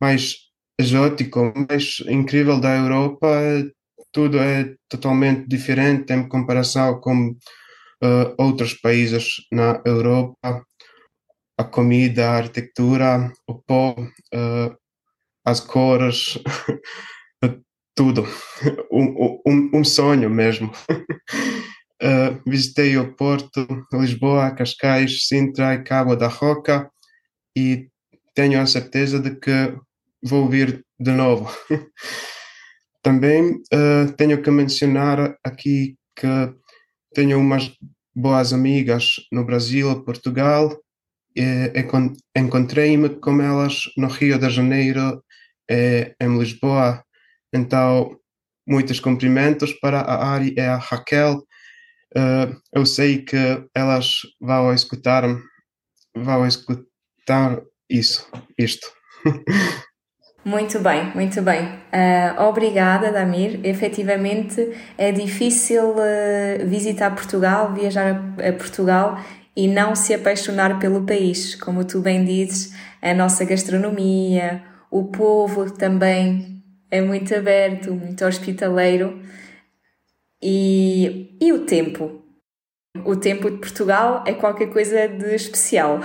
mais 0.00 0.36
exótico, 0.78 1.52
mais 1.68 2.00
incrível 2.08 2.60
da 2.60 2.76
Europa. 2.76 3.28
Tudo 4.12 4.38
é 4.38 4.74
totalmente 4.88 5.46
diferente 5.46 6.12
em 6.12 6.28
comparação 6.28 7.00
com 7.00 7.36
uh, 8.02 8.34
outros 8.38 8.74
países 8.74 9.36
na 9.52 9.82
Europa, 9.84 10.64
a 11.58 11.64
comida, 11.64 12.30
a 12.30 12.36
arquitetura, 12.38 13.32
o 13.46 13.54
pó, 13.54 13.94
uh, 13.98 14.76
as 15.44 15.60
cores, 15.60 16.38
tudo. 18.00 18.26
Um, 18.92 19.40
um, 19.46 19.70
um, 19.74 19.84
sonho 19.84 20.28
mesmo. 20.28 20.72
uh, 20.90 22.40
visitei 22.46 22.96
o 22.98 23.14
Porto, 23.14 23.66
Lisboa, 23.92 24.50
Cascais, 24.50 25.26
Sintra 25.26 25.74
e 25.74 25.82
Cabo 25.84 26.16
da 26.16 26.26
Roca 26.26 26.90
e 27.56 27.88
tenho 28.34 28.60
a 28.60 28.66
certeza 28.66 29.20
de 29.20 29.36
que 29.36 29.74
vou 30.22 30.48
vir 30.48 30.84
de 30.98 31.12
novo. 31.12 31.48
Também 33.02 33.62
uh, 33.72 34.12
tenho 34.16 34.42
que 34.42 34.50
mencionar 34.50 35.36
aqui 35.44 35.96
que 36.16 36.26
tenho 37.14 37.38
umas 37.38 37.72
boas 38.14 38.52
amigas 38.52 39.16
no 39.32 39.44
Brasil, 39.44 40.02
Portugal, 40.04 40.76
encontrei-me 42.36 43.08
com 43.08 43.40
elas 43.40 43.84
no 43.96 44.08
Rio 44.08 44.38
de 44.38 44.50
Janeiro, 44.50 45.22
e 45.70 46.14
em 46.20 46.38
Lisboa. 46.38 47.04
Então, 47.52 48.18
muitos 48.66 48.98
cumprimentos 48.98 49.72
para 49.74 50.00
a 50.00 50.32
Ari 50.32 50.54
e 50.56 50.60
a 50.60 50.76
Raquel. 50.76 51.38
Uh, 52.16 52.60
eu 52.72 52.84
sei 52.84 53.22
que 53.22 53.36
elas 53.72 54.22
vão 54.40 54.74
escutar, 54.74 55.22
vão 56.16 56.46
escutar 56.46 57.62
isso, 57.88 58.28
isto. 58.58 58.86
Muito 60.44 60.78
bem, 60.78 61.12
muito 61.14 61.42
bem. 61.42 61.64
Uh, 61.64 62.42
obrigada, 62.48 63.12
Damir. 63.12 63.60
Efetivamente 63.62 64.72
é 64.96 65.12
difícil 65.12 65.90
uh, 65.90 66.66
visitar 66.66 67.14
Portugal, 67.14 67.74
viajar 67.74 68.06
a, 68.38 68.48
a, 68.48 68.52
Portugal 68.54 69.18
e 69.54 69.68
não 69.68 69.94
se 69.94 70.14
apaixonar 70.14 70.78
pelo 70.78 71.04
país. 71.04 71.54
Como 71.56 71.84
tu 71.84 72.00
bem 72.00 72.24
dizes, 72.24 72.74
a 73.02 73.12
nossa 73.12 73.44
gastronomia, 73.44 74.62
o 74.90 75.04
povo 75.04 75.70
também 75.70 76.62
é 76.90 77.02
muito 77.02 77.34
aberto, 77.34 77.92
muito 77.92 78.24
hospitaleiro 78.24 79.20
e, 80.42 81.36
e 81.38 81.52
o 81.52 81.66
tempo. 81.66 82.24
O 83.04 83.14
tempo 83.14 83.48
de 83.48 83.58
Portugal 83.58 84.24
é 84.26 84.34
qualquer 84.34 84.72
coisa 84.72 85.06
de 85.06 85.34
especial. 85.34 86.00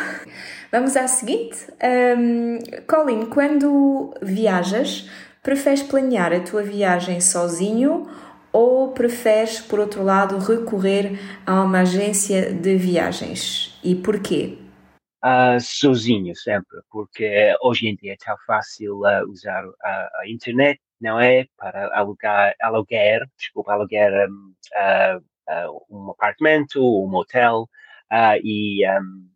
Vamos 0.71 0.95
à 0.95 1.07
seguinte. 1.07 1.57
Um, 1.83 2.59
Colin, 2.87 3.25
quando 3.25 4.13
viajas, 4.21 5.09
preferes 5.41 5.81
planear 5.81 6.31
a 6.31 6.41
tua 6.41 6.61
viagem 6.61 7.19
sozinho 7.19 8.07
ou 8.51 8.91
preferes, 8.91 9.59
por 9.59 9.79
outro 9.79 10.03
lado, 10.03 10.37
recorrer 10.37 11.19
a 11.45 11.63
uma 11.63 11.81
agência 11.81 12.53
de 12.53 12.77
viagens? 12.77 13.79
E 13.83 13.95
porquê? 13.95 14.57
Uh, 15.23 15.59
sozinho 15.59 16.35
sempre, 16.35 16.79
porque 16.91 17.55
hoje 17.63 17.87
em 17.87 17.95
dia 17.95 18.13
é 18.13 18.17
tão 18.23 18.35
fácil 18.45 18.99
uh, 18.99 19.27
usar 19.27 19.63
a, 19.81 20.09
a, 20.21 20.29
internet, 20.29 20.79
não 21.01 21.19
é? 21.19 21.47
Para 21.57 21.97
alugar, 21.97 22.53
alugar, 22.61 23.27
desculpa, 23.35 23.73
alugar 23.73 24.11
um, 24.29 24.53
uh, 24.75 25.34
um 25.89 26.11
apartamento, 26.11 26.81
um 26.81 27.13
hotel 27.15 27.69
e 28.43 28.83
um, 28.89 29.29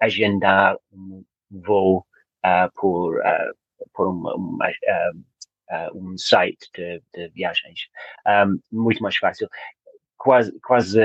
agendar 0.00 0.76
um 0.92 1.24
voo 1.50 2.04
uh, 2.44 2.70
por, 2.74 3.18
uh, 3.18 3.54
por 3.94 4.08
uma, 4.08 4.34
uh, 4.34 5.98
um 5.98 6.16
site 6.18 6.68
de, 6.74 7.02
de 7.14 7.28
viagens. 7.30 7.88
Um, 8.26 8.60
muito 8.70 9.02
mais 9.02 9.16
fácil. 9.16 9.48
Quase, 10.16 10.52
quase, 10.60 11.00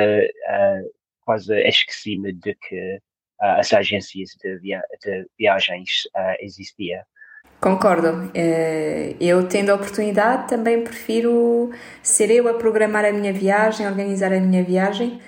quase 1.21 1.55
esqueci-me 1.67 2.33
de 2.33 2.53
que 2.53 2.99
as 3.39 3.73
agências 3.73 4.29
de, 4.39 4.59
via 4.59 4.83
de 5.03 5.27
viagens 5.39 6.03
existiam. 6.39 7.01
Concordo. 7.59 8.29
Eh, 8.35 9.15
eu, 9.19 9.47
tendo 9.47 9.71
a 9.71 9.75
oportunidade, 9.75 10.47
também 10.47 10.83
prefiro 10.83 11.71
ser 12.03 12.29
eu 12.29 12.47
a 12.47 12.53
programar 12.53 13.03
a 13.03 13.11
minha 13.11 13.33
viagem, 13.33 13.87
organizar 13.87 14.31
a 14.31 14.39
minha 14.39 14.63
viagem. 14.63 15.19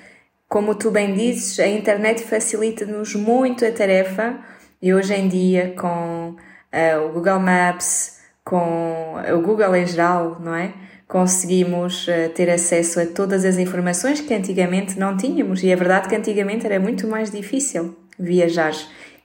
Como 0.48 0.76
tu 0.76 0.92
bem 0.92 1.14
dizes, 1.16 1.60
a 1.60 1.68
internet 1.68 2.24
facilita-nos 2.24 3.16
muito 3.16 3.66
a 3.66 3.72
tarefa 3.72 4.40
e 4.82 4.94
hoje 4.94 5.14
em 5.14 5.28
dia, 5.28 5.74
com 5.78 6.36
uh, 6.36 7.06
o 7.08 7.14
Google 7.14 7.40
Maps, 7.40 8.20
com 8.44 9.16
o 9.36 9.42
Google 9.42 9.76
em 9.76 9.86
geral, 9.86 10.38
não 10.40 10.56
é? 10.56 10.74
Conseguimos 11.08 12.08
ter 12.36 12.50
acesso 12.52 13.00
a 13.00 13.06
todas 13.06 13.44
as 13.44 13.58
informações 13.58 14.22
que 14.22 14.32
antigamente 14.34 14.98
não 15.00 15.18
tínhamos. 15.18 15.64
E 15.64 15.72
é 15.72 15.76
verdade 15.76 16.08
que 16.08 16.16
antigamente 16.16 16.68
era 16.68 16.80
muito 16.80 17.08
mais 17.08 17.32
difícil 17.32 17.96
viajar, 18.20 18.74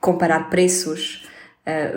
comparar 0.00 0.48
preços 0.48 1.28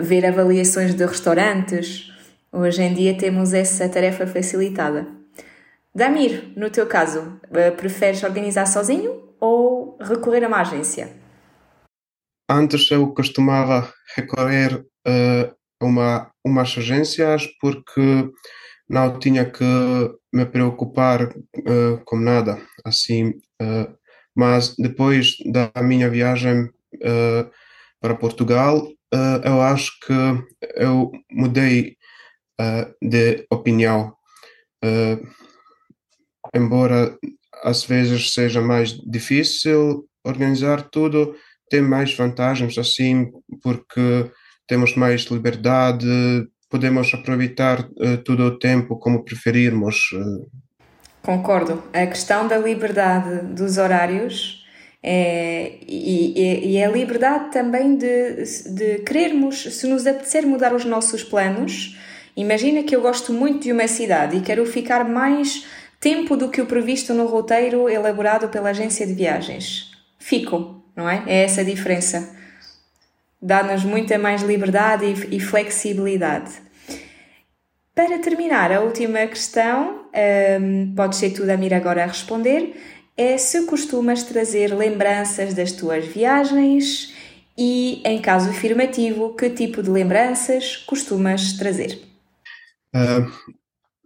ver 0.00 0.24
avaliações 0.24 0.94
de 0.94 1.04
restaurantes. 1.04 2.12
Hoje 2.52 2.82
em 2.82 2.94
dia 2.94 3.16
temos 3.16 3.52
essa 3.52 3.88
tarefa 3.88 4.26
facilitada. 4.26 5.06
Damir, 5.94 6.52
no 6.56 6.70
teu 6.70 6.86
caso, 6.86 7.20
uh, 7.20 7.76
preferes 7.76 8.22
organizar 8.22 8.66
sozinho 8.66 9.34
ou 9.40 9.98
recorrer 10.00 10.44
a 10.44 10.48
uma 10.48 10.60
agência? 10.60 11.10
Antes 12.48 12.90
eu 12.90 13.08
costumava 13.12 13.92
recorrer 14.16 14.74
uh, 14.76 15.54
a 15.80 15.84
uma, 15.84 16.30
umas 16.44 16.76
agências 16.78 17.46
porque 17.60 18.30
não 18.88 19.18
tinha 19.18 19.44
que 19.44 19.64
me 20.32 20.46
preocupar 20.46 21.24
uh, 21.24 22.02
com 22.04 22.16
nada 22.16 22.58
assim. 22.84 23.30
Uh, 23.60 23.92
mas 24.34 24.74
depois 24.76 25.36
da 25.52 25.70
minha 25.82 26.08
viagem 26.08 26.62
uh, 26.62 27.50
para 28.00 28.14
Portugal, 28.14 28.88
uh, 29.14 29.40
eu 29.44 29.60
acho 29.60 29.92
que 30.00 30.12
eu 30.76 31.10
mudei 31.30 31.96
uh, 32.60 32.92
de 33.02 33.46
opinião. 33.50 34.14
Uh, 34.84 35.26
embora 36.54 37.16
às 37.64 37.84
vezes 37.84 38.32
seja 38.32 38.60
mais 38.60 38.92
difícil 38.92 40.08
organizar 40.24 40.88
tudo, 40.90 41.34
tem 41.68 41.82
mais 41.82 42.14
vantagens 42.14 42.78
assim, 42.78 43.26
porque 43.62 44.30
temos 44.66 44.94
mais 44.94 45.22
liberdade, 45.22 46.06
podemos 46.70 47.12
aproveitar 47.12 47.88
todo 48.24 48.44
o 48.44 48.58
tempo 48.58 48.98
como 48.98 49.24
preferirmos. 49.24 49.96
Concordo. 51.22 51.82
A 51.92 52.06
questão 52.06 52.46
da 52.46 52.58
liberdade 52.58 53.46
dos 53.54 53.76
horários 53.76 54.57
é, 55.02 55.78
e, 55.86 56.72
e, 56.72 56.76
é 56.76 56.84
a 56.84 56.90
liberdade 56.90 57.52
também 57.52 57.96
de, 57.96 58.44
de 58.70 58.98
querermos, 58.98 59.62
se 59.62 59.86
nos 59.86 60.06
apetecer 60.06 60.46
mudar 60.46 60.74
os 60.74 60.84
nossos 60.84 61.22
planos. 61.22 61.96
Imagina 62.36 62.82
que 62.82 62.94
eu 62.94 63.00
gosto 63.00 63.32
muito 63.32 63.64
de 63.64 63.72
uma 63.72 63.88
cidade 63.88 64.36
e 64.36 64.40
quero 64.40 64.64
ficar 64.66 65.04
mais 65.04 65.66
tempo 66.00 66.36
do 66.36 66.48
que 66.48 66.60
o 66.60 66.66
previsto 66.66 67.14
no 67.14 67.26
roteiro 67.26 67.88
elaborado 67.88 68.48
pela 68.48 68.70
agência 68.70 69.06
de 69.06 69.14
viagens. 69.14 69.90
Fico, 70.18 70.82
não 70.94 71.08
é? 71.08 71.22
É 71.26 71.44
essa 71.44 71.60
a 71.60 71.64
diferença. 71.64 72.36
Dá-nos 73.40 73.84
muita 73.84 74.18
mais 74.18 74.42
liberdade 74.42 75.04
e, 75.06 75.36
e, 75.36 75.40
flexibilidade. 75.40 76.50
Para 77.94 78.18
terminar, 78.18 78.70
a 78.72 78.80
última 78.80 79.26
questão, 79.26 80.06
um, 80.60 80.94
pode 80.94 81.16
ser 81.16 81.30
tu, 81.30 81.44
Damir, 81.44 81.74
agora 81.74 82.04
a 82.04 82.06
responder 82.06 82.74
é 83.18 83.36
se 83.36 83.66
costumas 83.66 84.22
trazer 84.22 84.72
lembranças 84.72 85.52
das 85.52 85.72
tuas 85.72 86.06
viagens 86.06 87.12
e, 87.58 88.00
em 88.04 88.22
caso 88.22 88.48
afirmativo, 88.48 89.34
que 89.34 89.50
tipo 89.50 89.82
de 89.82 89.90
lembranças 89.90 90.76
costumas 90.76 91.54
trazer? 91.54 92.00
Uh, 92.94 93.28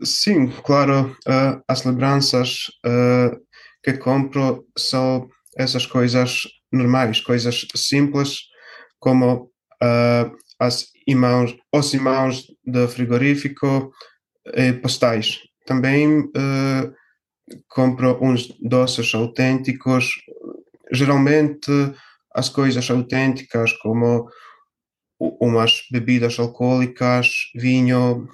sim, 0.03 0.49
claro, 0.65 1.15
uh, 1.29 1.63
as 1.69 1.85
lembranças 1.85 2.69
uh, 2.87 3.39
que 3.85 3.93
compro 3.99 4.67
são 4.77 5.29
essas 5.59 5.85
coisas 5.85 6.45
normais, 6.73 7.21
coisas 7.21 7.67
simples, 7.77 8.41
como 8.99 9.51
as 10.61 10.87
imãos, 11.07 11.55
os 11.75 11.93
imãos 11.93 12.47
de 12.65 12.87
frigorífico 12.87 13.93
e 14.55 14.73
postais. 14.75 15.41
Também 15.67 16.31
compro 17.69 18.19
uns 18.23 18.49
doces 18.61 19.15
autênticos, 19.15 20.07
geralmente 20.93 21.71
as 22.35 22.49
coisas 22.49 22.91
autênticas 22.91 23.73
como 23.75 24.29
umas 25.19 25.83
bebidas 25.91 26.39
alcoólicas, 26.39 27.29
vinho, 27.55 28.29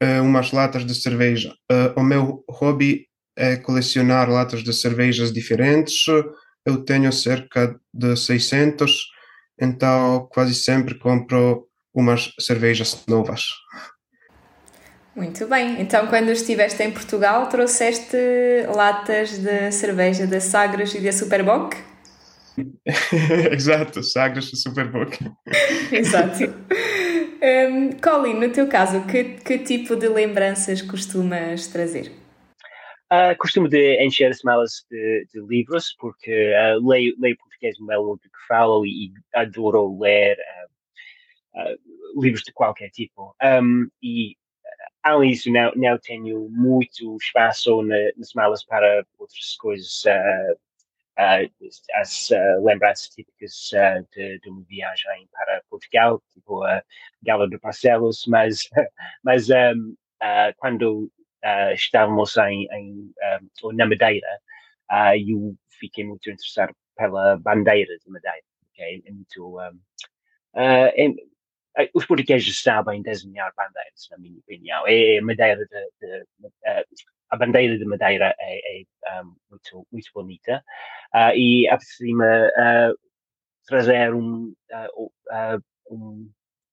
eh, 0.00 0.20
umas 0.20 0.52
latas 0.52 0.84
de 0.86 0.94
cerveja. 0.94 1.54
Eh, 1.70 1.92
o 1.96 2.02
meu 2.02 2.44
hobby 2.48 3.06
é 3.36 3.56
colecionar 3.56 4.28
latas 4.30 4.62
de 4.62 4.72
cervejas 4.72 5.32
diferentes. 5.32 6.04
Eu 6.64 6.84
tenho 6.84 7.12
cerca 7.12 7.78
de 7.92 8.16
600, 8.16 8.92
então 9.60 10.28
quase 10.30 10.54
sempre 10.54 10.98
compro 10.98 11.66
umas 11.92 12.32
cervejas 12.38 13.04
novas. 13.08 13.42
Muito 15.20 15.46
bem. 15.46 15.78
Então, 15.82 16.06
quando 16.06 16.30
estiveste 16.30 16.82
em 16.82 16.90
Portugal, 16.90 17.46
trouxeste 17.46 18.16
latas 18.74 19.36
de 19.36 19.70
cerveja 19.70 20.26
da 20.26 20.40
Sagres 20.40 20.94
e 20.94 21.00
da 21.02 21.12
Superboc? 21.12 21.74
Exato, 23.52 24.02
Sagres 24.02 24.50
e 24.50 24.56
Superboc. 24.56 25.18
Exato. 25.92 26.44
Um, 27.42 27.92
Colin, 28.00 28.40
no 28.40 28.50
teu 28.50 28.66
caso, 28.66 29.06
que, 29.06 29.24
que 29.44 29.58
tipo 29.58 29.94
de 29.94 30.08
lembranças 30.08 30.80
costumas 30.80 31.66
trazer? 31.66 32.10
Uh, 33.12 33.36
costumo 33.38 33.68
de 33.68 34.02
encher 34.02 34.30
as 34.30 34.42
malas 34.42 34.86
de, 34.90 35.26
de 35.34 35.40
livros, 35.46 35.94
porque 35.98 36.54
uh, 36.54 36.88
leio, 36.88 37.14
leio 37.20 37.36
português 37.36 37.78
no 37.78 37.84
meu 37.84 38.18
que 38.22 38.46
falo 38.48 38.86
e, 38.86 39.08
e 39.08 39.12
adoro 39.34 39.98
ler 40.00 40.38
uh, 41.56 42.22
livros 42.22 42.42
de 42.42 42.52
qualquer 42.54 42.88
tipo. 42.88 43.36
Um, 43.42 43.86
e 44.02 44.39
além 45.02 45.30
disso, 45.30 45.50
não, 45.50 45.72
não 45.76 45.98
tenho 45.98 46.48
muito 46.50 47.16
espaço 47.16 47.82
na, 47.82 47.96
nas 48.16 48.32
malas 48.34 48.64
para 48.64 49.04
outras 49.18 49.56
coisas, 49.56 50.04
uh, 50.04 50.52
uh, 51.18 51.70
as 51.94 52.30
uh, 52.30 52.64
lembranças 52.64 53.08
típicas 53.08 53.70
de, 54.14 54.38
de, 54.40 54.50
uma 54.50 54.62
viagem 54.64 55.28
para 55.32 55.62
Portugal, 55.70 56.22
tipo 56.32 56.62
a 56.64 56.82
Gala 57.22 57.48
de 57.48 57.58
Barcelos, 57.58 58.24
mas, 58.26 58.68
mas 59.24 59.48
um, 59.50 59.94
quando 60.58 61.10
estávamos 61.74 62.36
em, 62.36 62.68
em 62.72 63.12
um, 63.64 63.72
na 63.72 63.86
Madeira, 63.86 64.28
eu 65.26 65.56
fiquei 65.70 66.04
muito 66.04 66.30
interessado 66.30 66.74
pela 66.94 67.38
bandeira 67.38 67.96
de 67.98 68.10
Madeira, 68.10 68.42
okay? 68.72 69.02
é 69.06 69.10
muito... 69.10 69.58
Um, 69.58 69.80
é, 70.52 71.06
os 71.94 72.04
portugueses 72.06 72.62
sabem 72.62 73.02
desenhar 73.02 73.52
bandeiras, 73.56 74.08
na 74.10 74.18
minha 74.18 74.38
opinião. 74.38 74.86
É, 74.86 75.16
é 75.16 75.20
madeira 75.20 75.64
de, 75.66 75.90
de, 76.00 76.24
de, 76.38 76.48
eh, 76.64 76.84
a 77.30 77.36
bandeira 77.36 77.78
de 77.78 77.84
madeira 77.84 78.34
é, 78.38 78.80
é 78.80 79.22
um, 79.22 79.36
muito, 79.48 79.86
muito 79.92 80.10
bonita 80.12 80.64
uh, 81.14 81.34
e 81.34 81.68
a 81.68 81.78
cima 81.78 82.24
uh, 82.24 82.98
trazer 83.66 84.12
um, 84.12 84.52
uh, 84.72 85.62
um 85.90 86.30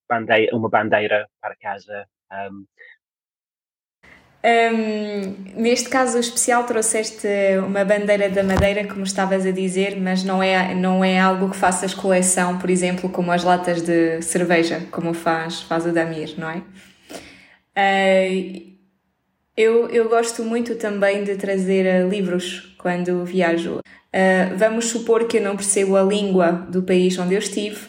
bandeira, 0.10 0.56
uma 0.56 0.70
bandeira 0.70 1.30
para 1.40 1.56
casa 1.58 2.08
um, 2.52 2.66
um, 4.48 5.62
neste 5.62 5.90
caso 5.90 6.18
especial 6.18 6.64
trouxeste 6.64 7.28
uma 7.66 7.84
bandeira 7.84 8.30
da 8.30 8.44
Madeira, 8.44 8.88
como 8.88 9.04
estavas 9.04 9.46
a 9.46 9.52
dizer, 9.52 10.00
mas 10.00 10.24
não 10.24 10.42
é, 10.42 10.74
não 10.74 11.04
é 11.04 11.20
algo 11.20 11.50
que 11.50 11.58
faças 11.58 11.94
coleção, 11.94 12.58
por 12.58 12.70
exemplo, 12.70 13.10
como 13.10 13.30
as 13.32 13.44
latas 13.44 13.82
de 13.82 14.22
cerveja, 14.22 14.88
como 14.90 15.14
faz, 15.14 15.62
faz 15.64 15.86
o 15.86 15.92
Damir, 15.92 16.36
não 16.38 16.50
é? 16.50 16.62
Uh, 17.78 18.78
eu, 19.58 19.90
eu 19.90 20.08
gosto 20.08 20.44
muito 20.46 20.76
também 20.76 21.26
de 21.26 21.36
trazer 21.36 22.06
uh, 22.06 22.10
livros 22.10 22.74
quando 22.78 23.26
viajo. 23.26 23.80
Uh, 23.80 24.56
vamos 24.56 24.86
supor 24.86 25.28
que 25.28 25.40
eu 25.40 25.42
não 25.42 25.58
percebo 25.58 25.98
a 25.98 26.04
língua 26.04 26.52
do 26.70 26.84
país 26.84 27.20
onde 27.20 27.34
eu 27.34 27.40
estive, 27.40 27.82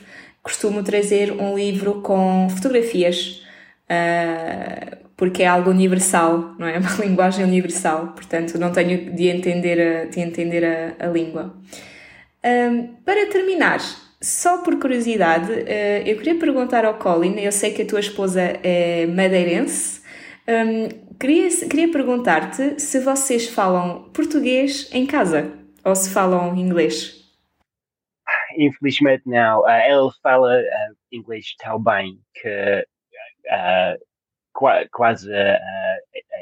costumo 0.42 0.82
trazer 0.82 1.30
um 1.32 1.54
livro 1.54 2.02
com 2.02 2.48
fotografias. 2.50 3.44
Uh, 3.88 5.07
porque 5.18 5.42
é 5.42 5.48
algo 5.48 5.68
universal, 5.68 6.54
não 6.56 6.66
é? 6.66 6.78
Uma 6.78 6.94
linguagem 7.04 7.44
universal, 7.44 8.12
portanto 8.14 8.56
não 8.56 8.72
tenho 8.72 9.12
de 9.14 9.26
entender 9.26 9.80
a, 9.80 10.04
de 10.06 10.20
entender 10.20 10.64
a, 10.64 11.06
a 11.06 11.08
língua. 11.08 11.54
Um, 12.42 12.94
para 13.04 13.26
terminar, 13.26 13.80
só 14.22 14.62
por 14.62 14.78
curiosidade, 14.78 15.52
uh, 15.52 16.06
eu 16.06 16.16
queria 16.16 16.38
perguntar 16.38 16.84
ao 16.84 16.94
Colin, 16.94 17.38
eu 17.40 17.52
sei 17.52 17.72
que 17.72 17.82
a 17.82 17.86
tua 17.86 18.00
esposa 18.00 18.40
é 18.40 19.06
madeirense, 19.06 20.00
um, 20.48 20.88
queria, 21.18 21.48
queria 21.68 21.90
perguntar-te 21.90 22.80
se 22.80 23.00
vocês 23.00 23.48
falam 23.48 24.04
português 24.14 24.88
em 24.92 25.04
casa 25.04 25.52
ou 25.84 25.96
se 25.96 26.10
falam 26.10 26.56
inglês. 26.56 27.18
Infelizmente 28.56 29.22
não. 29.26 29.62
Uh, 29.62 29.68
ela 29.68 30.10
fala 30.22 30.60
uh, 30.60 30.96
inglês 31.10 31.54
tão 31.58 31.82
bem 31.82 32.20
que 32.34 32.48
uh, 32.48 34.07
quase 34.90 35.30
uh, 35.30 35.98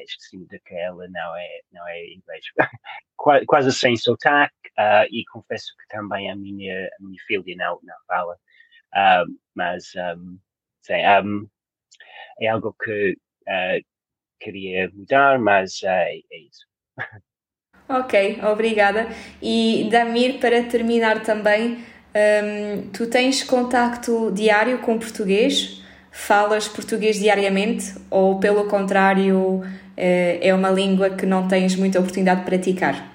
esqueci 0.06 0.46
daquela, 0.46 1.06
não 1.08 1.36
é, 1.36 1.60
não 1.72 1.88
é 1.88 2.06
inglês, 2.06 2.44
quase 3.46 3.72
sem 3.72 3.96
sotaque, 3.96 4.54
uh, 4.78 5.06
e 5.10 5.24
confesso 5.26 5.74
que 5.78 5.88
também 5.88 6.30
a 6.30 6.36
minha, 6.36 6.86
a 6.86 7.02
minha 7.02 7.18
filha 7.26 7.56
não, 7.56 7.78
não 7.82 7.94
fala, 8.06 8.34
uh, 8.34 9.38
mas 9.54 9.92
um, 9.96 10.38
sim, 10.82 10.94
um, 11.24 11.48
é 12.40 12.48
algo 12.48 12.74
que 12.82 13.12
uh, 13.48 13.84
queria 14.40 14.90
mudar, 14.92 15.38
mas 15.38 15.82
uh, 15.82 15.88
é, 15.88 16.18
é 16.32 16.38
isso. 16.38 16.66
Ok, 17.88 18.40
obrigada. 18.42 19.06
E 19.40 19.88
Damir, 19.92 20.40
para 20.40 20.64
terminar 20.64 21.22
também, 21.22 21.84
tu 22.92 23.08
tens 23.08 23.44
contacto 23.44 24.32
diário 24.32 24.80
com 24.80 24.98
português? 24.98 25.85
Falas 26.18 26.66
português 26.66 27.18
diariamente 27.18 27.94
ou, 28.10 28.40
pelo 28.40 28.66
contrário, 28.68 29.62
eh, 29.94 30.38
é 30.40 30.54
uma 30.54 30.70
língua 30.70 31.10
que 31.10 31.26
não 31.26 31.46
tens 31.46 31.76
muita 31.76 32.00
oportunidade 32.00 32.40
de 32.40 32.46
praticar? 32.46 33.12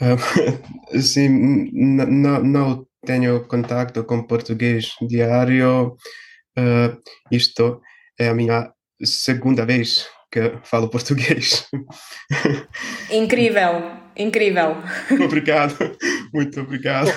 sim, 1.00 1.70
não, 1.72 2.42
não 2.42 2.86
tenho 3.06 3.46
contato 3.46 4.02
com 4.04 4.26
português 4.26 4.90
diário. 5.08 5.96
Uh, 6.58 6.98
isto 7.30 7.80
é 8.18 8.28
a 8.28 8.34
minha 8.34 8.72
segunda 9.02 9.64
vez 9.64 10.06
que 10.30 10.58
falo 10.64 10.88
português. 10.88 11.68
Incrível, 13.10 13.92
incrível. 14.16 14.76
Obrigado, 15.24 15.76
muito 16.32 16.60
obrigado. 16.60 17.10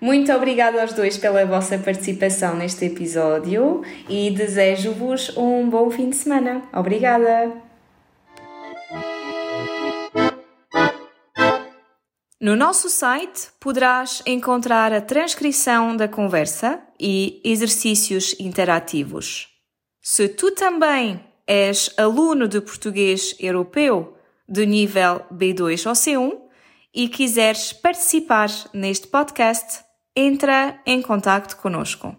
Muito 0.00 0.30
obrigada 0.32 0.82
aos 0.82 0.92
dois 0.92 1.16
pela 1.16 1.44
vossa 1.46 1.78
participação 1.78 2.54
neste 2.54 2.84
episódio 2.84 3.82
e 4.08 4.30
desejo-vos 4.30 5.34
um 5.36 5.68
bom 5.68 5.90
fim 5.90 6.10
de 6.10 6.16
semana. 6.16 6.62
Obrigada! 6.72 7.52
No 12.38 12.54
nosso 12.54 12.90
site 12.90 13.48
poderás 13.58 14.22
encontrar 14.26 14.92
a 14.92 15.00
transcrição 15.00 15.96
da 15.96 16.06
conversa 16.06 16.80
e 17.00 17.40
exercícios 17.42 18.36
interativos. 18.38 19.48
Se 20.02 20.28
tu 20.28 20.52
também 20.52 21.24
és 21.46 21.90
aluno 21.96 22.46
de 22.46 22.60
português 22.60 23.34
europeu 23.40 24.16
de 24.46 24.66
nível 24.66 25.22
B2 25.32 25.86
ou 25.86 25.92
C1 25.94 26.38
e 26.94 27.08
quiseres 27.08 27.72
participar 27.72 28.48
neste 28.72 29.06
podcast, 29.06 29.85
entra 30.16 30.80
em 30.86 31.02
contato 31.02 31.56
conosco. 31.58 32.16